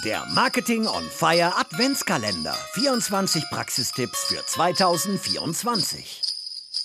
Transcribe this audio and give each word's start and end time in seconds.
Der 0.00 0.24
Marketing 0.34 0.86
on 0.86 1.04
Fire 1.04 1.52
Adventskalender. 1.58 2.56
24 2.72 3.44
Praxistipps 3.50 4.24
für 4.24 4.44
2024. 4.44 6.22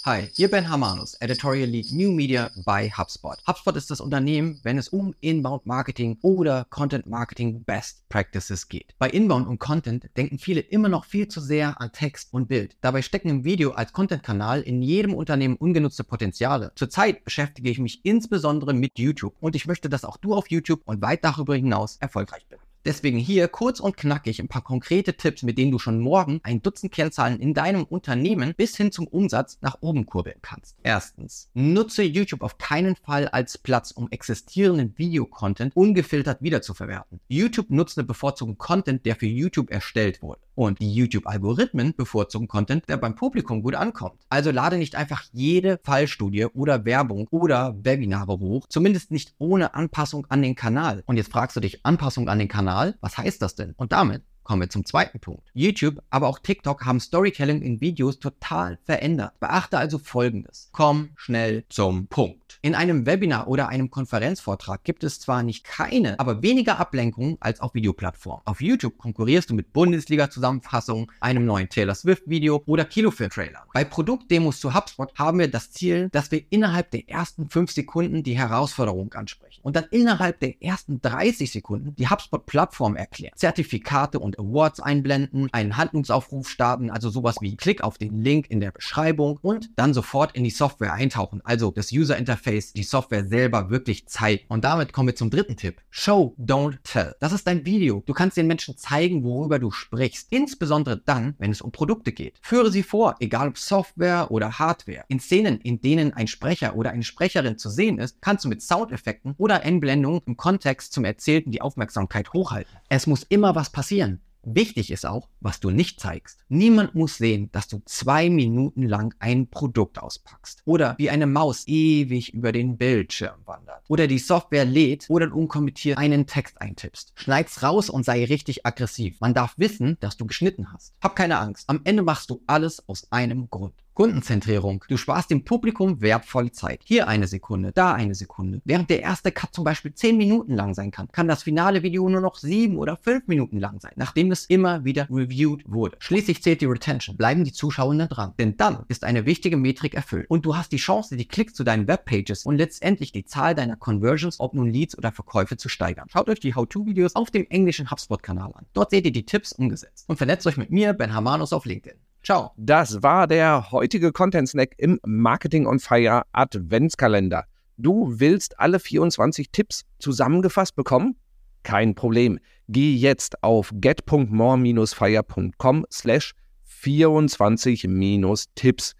Hi, 0.04 0.28
hier 0.34 0.52
Ben 0.52 0.70
Hamanus, 0.70 1.16
Editorial 1.22 1.70
Lead 1.70 1.94
New 1.94 2.12
Media 2.12 2.52
bei 2.66 2.90
HubSpot. 2.90 3.38
HubSpot 3.48 3.76
ist 3.78 3.90
das 3.90 4.02
Unternehmen, 4.02 4.60
wenn 4.64 4.78
es 4.78 4.90
um 4.90 5.16
Inbound 5.22 5.66
Marketing 5.66 6.18
oder 6.22 6.68
Content 6.70 7.08
Marketing 7.08 7.64
Best 7.64 8.08
Practices 8.10 8.68
geht. 8.68 8.94
Bei 9.00 9.10
Inbound 9.10 9.48
und 9.48 9.60
Content 9.60 10.10
denken 10.18 10.38
viele 10.38 10.60
immer 10.60 10.90
noch 10.90 11.06
viel 11.06 11.30
zu 11.30 11.40
sehr 11.40 11.80
an 11.80 11.94
Text 11.94 12.34
und 12.34 12.50
Bild. 12.50 12.76
Dabei 12.82 13.02
stecken 13.02 13.30
im 13.30 13.44
Video 13.46 13.72
als 13.72 13.94
Content-Kanal 13.94 14.62
in 14.62 14.82
jedem 14.82 15.14
Unternehmen 15.14 15.56
ungenutzte 15.56 16.04
Potenziale. 16.04 16.74
Zurzeit 16.76 17.24
beschäftige 17.24 17.70
ich 17.70 17.80
mich 17.80 18.02
insbesondere 18.04 18.74
mit 18.74 19.00
YouTube 19.00 19.36
und 19.40 19.56
ich 19.56 19.66
möchte, 19.66 19.88
dass 19.90 20.04
auch 20.04 20.18
du 20.18 20.36
auf 20.36 20.52
YouTube 20.52 20.82
und 20.84 21.02
weit 21.02 21.24
darüber 21.24 21.56
hinaus 21.56 21.96
erfolgreich 21.98 22.46
bist. 22.50 22.67
Deswegen 22.88 23.18
hier 23.18 23.50
kurz 23.50 23.82
und 23.82 23.98
knackig 23.98 24.40
ein 24.40 24.48
paar 24.48 24.64
konkrete 24.64 25.18
Tipps, 25.18 25.44
mit 25.44 25.58
denen 25.58 25.72
du 25.72 25.78
schon 25.78 26.00
morgen 26.00 26.40
ein 26.44 26.62
Dutzend 26.62 26.94
Kennzahlen 26.94 27.42
in 27.42 27.54
deinem 27.54 27.84
Unternehmen 27.84 28.54
bis 28.56 28.78
hin 28.78 28.94
zum 28.94 29.08
Umsatz 29.08 29.58
nach 29.60 29.80
oben 29.82 30.06
kurbeln 30.06 30.38
kannst. 30.42 30.78
Erstens, 30.84 31.50
nutze 31.54 32.04
YouTube 32.04 32.44
auf 32.44 32.58
keinen 32.58 32.96
Fall 32.96 33.28
als 33.28 33.58
Platz, 33.58 33.92
um 33.92 34.10
existierenden 34.10 34.98
Videocontent 34.98 35.76
ungefiltert 35.76 36.42
wiederzuverwerten. 36.42 37.20
YouTube 37.28 37.72
nutzt 37.72 37.98
eine 37.98 38.08
bevorzugten 38.08 38.58
Content, 38.58 39.06
der 39.06 39.18
für 39.18 39.26
YouTube 39.26 39.70
erstellt 39.70 40.22
wurde. 40.22 40.47
Und 40.58 40.82
die 40.82 40.92
YouTube-Algorithmen 40.92 41.94
bevorzugen 41.96 42.48
Content, 42.48 42.90
der 42.90 42.98
beim 42.98 43.14
Publikum 43.14 43.62
gut 43.62 43.76
ankommt. 43.76 44.26
Also 44.28 44.50
lade 44.50 44.80
nicht 44.80 44.96
einfach 44.96 45.24
jede 45.32 45.80
Fallstudie 45.84 46.46
oder 46.46 46.84
Werbung 46.84 47.28
oder 47.30 47.76
Webinare 47.84 48.40
hoch, 48.40 48.66
zumindest 48.68 49.12
nicht 49.12 49.36
ohne 49.38 49.76
Anpassung 49.76 50.26
an 50.30 50.42
den 50.42 50.56
Kanal. 50.56 51.04
Und 51.06 51.18
jetzt 51.18 51.32
fragst 51.32 51.56
du 51.56 51.60
dich, 51.60 51.86
Anpassung 51.86 52.28
an 52.28 52.40
den 52.40 52.48
Kanal, 52.48 52.96
was 53.02 53.20
heißt 53.20 53.40
das 53.40 53.54
denn? 53.54 53.76
Und 53.78 53.92
damit 53.92 54.24
kommen 54.42 54.62
wir 54.62 54.70
zum 54.70 54.84
zweiten 54.84 55.20
Punkt. 55.20 55.48
YouTube, 55.54 56.02
aber 56.10 56.28
auch 56.28 56.40
TikTok 56.40 56.86
haben 56.86 57.02
Storytelling 57.02 57.62
in 57.62 57.80
Videos 57.80 58.18
total 58.18 58.80
verändert. 58.84 59.40
Beachte 59.40 59.78
also 59.78 60.00
Folgendes. 60.00 60.70
Komm 60.72 61.10
schnell 61.18 61.66
zum 61.70 62.08
Punkt. 62.08 62.47
In 62.62 62.76
einem 62.76 63.06
Webinar 63.06 63.48
oder 63.48 63.70
einem 63.70 63.90
Konferenzvortrag 63.90 64.84
gibt 64.84 65.04
es 65.04 65.20
zwar 65.20 65.44
nicht 65.44 65.64
keine, 65.64 66.20
aber 66.20 66.42
weniger 66.42 66.80
Ablenkungen 66.80 67.38
als 67.40 67.60
auf 67.60 67.74
Videoplattformen. 67.74 68.42
Auf 68.46 68.62
YouTube 68.62 68.98
konkurrierst 68.98 69.50
du 69.50 69.54
mit 69.54 69.74
Bundesliga-Zusammenfassungen, 69.74 71.08
einem 71.20 71.46
neuen 71.46 71.70
Taylor 71.70 71.96
Swift-Video 71.96 72.64
oder 72.66 72.86
Kinofilm-Trailern. 72.86 73.64
Bei 73.74 73.84
Produktdemos 73.84 74.60
zu 74.60 74.74
HubSpot 74.74 75.14
haben 75.18 75.40
wir 75.40 75.50
das 75.50 75.72
Ziel, 75.72 76.10
dass 76.12 76.32
wir 76.32 76.44
innerhalb 76.50 76.92
der 76.92 77.08
ersten 77.10 77.50
5 77.50 77.72
Sekunden 77.72 78.24
die 78.24 78.38
Herausforderung 78.38 79.14
ansprechen 79.14 79.62
und 79.64 79.76
dann 79.76 79.86
innerhalb 79.92 80.40
der 80.40 80.62
ersten 80.62 81.02
30 81.02 81.52
Sekunden 81.52 81.96
die 81.96 82.10
HubSpot-Plattform 82.10 82.96
erklären, 82.96 83.34
Zertifikate 83.36 84.20
und 84.20 84.40
Awards 84.40 84.80
einblenden, 84.80 85.50
einen 85.52 85.78
Handlungsaufruf 85.78 86.50
starten, 86.50 86.90
also 86.90 87.10
sowas 87.10 87.38
wie 87.42 87.56
Klick 87.56 87.82
auf 87.84 87.98
den 87.98 88.24
Link 88.24 88.50
in 88.50 88.60
der 88.60 88.72
Beschreibung 88.72 89.38
und 89.42 89.70
dann 89.76 89.94
sofort 89.94 90.36
in 90.36 90.44
die 90.44 90.50
Software 90.50 90.94
eintauchen, 90.94 91.42
also 91.44 91.72
das 91.72 91.92
User 91.92 92.18
Interface, 92.18 92.47
die 92.48 92.84
Software 92.84 93.26
selber 93.26 93.70
wirklich 93.70 94.08
zeigen. 94.08 94.46
Und 94.48 94.64
damit 94.64 94.94
kommen 94.94 95.10
wir 95.10 95.16
zum 95.16 95.30
dritten 95.30 95.58
Tipp. 95.58 95.82
Show, 95.90 96.36
don't 96.40 96.78
tell. 96.84 97.16
Das 97.20 97.34
ist 97.34 97.48
dein 97.48 97.66
Video. 97.66 98.04
Du 98.06 98.14
kannst 98.14 98.38
den 98.38 98.48
Menschen 98.48 98.78
zeigen, 98.78 99.24
worüber 99.24 99.60
du 99.60 99.72
sprichst, 99.72 100.28
insbesondere 100.32 100.98
dann, 100.98 101.36
wenn 101.38 101.52
es 101.52 101.62
um 101.62 101.72
Produkte 101.72 102.12
geht. 102.12 102.40
Führe 102.42 102.72
sie 102.72 102.84
vor, 102.84 103.16
egal 103.20 103.50
ob 103.50 103.58
Software 103.58 104.32
oder 104.32 104.60
Hardware. 104.60 105.04
In 105.08 105.20
Szenen, 105.20 105.60
in 105.62 105.82
denen 105.82 106.14
ein 106.14 106.28
Sprecher 106.28 106.76
oder 106.76 106.92
eine 106.92 107.04
Sprecherin 107.04 107.58
zu 107.58 107.70
sehen 107.70 108.00
ist, 108.00 108.22
kannst 108.22 108.46
du 108.46 108.50
mit 108.50 108.62
Soundeffekten 108.62 109.36
oder 109.38 109.62
Einblendungen 109.64 110.22
im 110.26 110.38
Kontext 110.38 110.94
zum 110.94 111.06
Erzählten 111.06 111.52
die 111.52 111.62
Aufmerksamkeit 111.62 112.34
hochhalten. 112.34 112.74
Es 112.90 113.08
muss 113.08 113.24
immer 113.24 113.56
was 113.56 113.70
passieren. 113.72 114.22
Wichtig 114.50 114.92
ist 114.92 115.06
auch, 115.06 115.28
was 115.42 115.60
du 115.60 115.72
nicht 115.72 116.00
zeigst. 116.00 116.40
Niemand 116.48 116.96
muss 116.96 117.18
sehen, 117.18 117.52
dass 117.52 117.68
du 117.68 117.82
zwei 117.84 118.30
Minuten 118.30 118.84
lang 118.84 119.14
ein 119.20 119.50
Produkt 119.50 120.00
auspackst. 120.00 120.62
Oder 120.64 120.96
wie 120.98 121.10
eine 121.10 121.28
Maus 121.28 121.68
ewig 121.68 122.34
über 122.34 122.54
den 122.54 122.78
Bildschirm 122.78 123.42
wandert. 123.44 123.84
Oder 123.90 124.08
die 124.08 124.20
Software 124.20 124.64
lädt 124.64 125.10
oder 125.10 125.36
unkommentiert 125.36 125.98
einen 125.98 126.28
Text 126.28 126.62
eintippst. 126.62 127.12
Schneid's 127.16 127.62
raus 127.62 127.90
und 127.90 128.06
sei 128.06 128.24
richtig 128.24 128.66
aggressiv. 128.66 129.20
Man 129.20 129.34
darf 129.34 129.54
wissen, 129.58 129.98
dass 130.00 130.16
du 130.16 130.26
geschnitten 130.26 130.72
hast. 130.72 130.94
Hab 131.04 131.18
keine 131.18 131.40
Angst. 131.40 131.70
Am 131.70 131.82
Ende 131.84 132.04
machst 132.04 132.30
du 132.30 132.42
alles 132.48 132.88
aus 132.88 133.12
einem 133.12 133.50
Grund. 133.50 133.74
Kundenzentrierung. 133.98 134.86
Du 134.88 134.96
sparst 134.96 135.32
dem 135.32 135.44
Publikum 135.44 136.02
wertvolle 136.02 136.52
Zeit. 136.52 136.82
Hier 136.84 137.08
eine 137.08 137.26
Sekunde, 137.26 137.72
da 137.72 137.96
eine 137.96 138.14
Sekunde. 138.14 138.62
Während 138.64 138.92
der 138.92 139.02
erste 139.02 139.32
Cut 139.32 139.56
zum 139.56 139.64
Beispiel 139.64 139.92
10 139.92 140.18
Minuten 140.18 140.54
lang 140.54 140.76
sein 140.76 140.92
kann, 140.92 141.12
kann 141.12 141.28
das 141.28 141.42
finale 141.42 141.82
Video 141.82 142.08
nur 142.08 142.22
noch 142.22 142.36
7 142.36 142.78
oder 142.78 142.96
5 142.96 143.28
Minuten 143.28 143.60
lang 143.60 143.80
sein, 143.80 143.94
nachdem 143.96 144.32
es 144.32 144.46
immer 144.46 144.86
wieder 144.86 145.08
reviewed 145.10 145.64
wurde. 145.66 145.98
Schließlich 145.98 146.44
zählt 146.44 146.62
die 146.62 146.68
Retention. 146.68 147.18
Bleiben 147.18 147.44
die 147.44 147.52
Zuschauenden 147.52 148.08
dran. 148.08 148.36
Denn 148.38 148.56
dann 148.56 148.86
ist 148.88 149.04
eine 149.04 149.26
wichtige 149.26 149.58
Metrik 149.58 149.96
erfüllt. 149.96 150.30
Und 150.30 150.46
du 150.46 150.56
hast 150.56 150.74
die 150.74 150.78
Chance, 150.78 151.18
die 151.18 151.28
Klicks 151.28 151.56
zu 151.56 151.64
deinen 151.64 151.88
Webpages 151.88 152.46
und 152.46 152.58
letztendlich 152.58 153.14
die 153.14 153.26
Zahl 153.26 153.56
deiner 153.56 153.78
Conversions, 153.78 154.40
ob 154.40 154.54
nun 154.54 154.70
Leads 154.70 154.96
oder 154.96 155.12
Verkäufe, 155.12 155.58
zu 155.58 155.70
steigern. 155.70 156.08
Schaut 156.12 156.30
euch 156.30 156.40
die 156.40 156.54
How-To-Videos 156.54 157.16
auf 157.16 157.32
dem 157.32 157.48
englischen 157.50 157.90
HubSpot-Kanal 157.90 158.54
an. 158.54 158.68
Dort 158.74 158.92
seht 158.92 159.06
ihr 159.06 159.12
die 159.12 159.26
Tipps 159.26 159.54
umgesetzt. 159.54 160.06
Und 160.08 160.18
vernetzt 160.18 160.46
euch 160.46 160.58
mit 160.58 160.70
mir, 160.70 160.94
Ben 160.94 161.16
Hamanus, 161.16 161.52
auf 161.52 161.66
LinkedIn. 161.66 161.98
Ciao. 162.28 162.52
Das 162.58 163.02
war 163.04 163.26
der 163.26 163.72
heutige 163.72 164.12
Content 164.12 164.50
Snack 164.50 164.74
im 164.80 165.00
Marketing 165.06 165.66
on 165.66 165.80
Fire 165.80 166.24
Adventskalender. 166.34 167.46
Du 167.78 168.20
willst 168.20 168.60
alle 168.60 168.82
24 168.82 169.50
Tipps 169.54 169.86
zusammengefasst 170.00 170.76
bekommen? 170.76 171.16
Kein 171.64 171.96
Problem. 171.96 172.38
Geh 172.68 172.94
jetzt 172.94 173.42
auf 173.44 173.72
get.more-fire.com 173.76 175.86
slash 175.90 176.34
24-Tipps. 176.70 178.94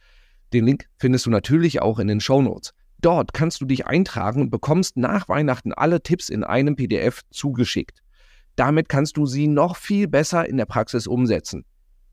Den 0.54 0.66
Link 0.66 0.86
findest 0.96 1.26
du 1.26 1.30
natürlich 1.30 1.82
auch 1.82 2.00
in 2.00 2.08
den 2.08 2.22
Show 2.22 2.42
Notes. 2.42 2.74
Dort 3.02 3.34
kannst 3.34 3.60
du 3.60 3.66
dich 3.66 3.86
eintragen 3.86 4.44
und 4.44 4.52
bekommst 4.52 4.96
nach 4.96 5.28
Weihnachten 5.28 5.74
alle 5.74 6.02
Tipps 6.02 6.30
in 6.30 6.46
einem 6.46 6.78
PDF 6.78 7.24
zugeschickt. 7.32 8.02
Damit 8.56 8.88
kannst 8.88 9.18
du 9.18 9.26
sie 9.26 9.50
noch 9.50 9.76
viel 9.76 10.08
besser 10.08 10.48
in 10.48 10.56
der 10.56 10.66
Praxis 10.66 11.08
umsetzen. 11.08 11.66